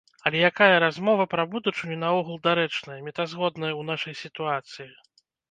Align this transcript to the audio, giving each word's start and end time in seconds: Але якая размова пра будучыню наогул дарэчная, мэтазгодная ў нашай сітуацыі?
Але 0.27 0.37
якая 0.51 0.77
размова 0.83 1.27
пра 1.33 1.45
будучыню 1.51 1.97
наогул 2.05 2.41
дарэчная, 2.49 2.99
мэтазгодная 3.09 3.71
ў 3.79 3.91
нашай 3.93 4.19
сітуацыі? 4.25 4.89